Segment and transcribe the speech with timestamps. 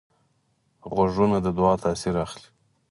[0.93, 2.47] غوږونه د دعا تاثیر اخلي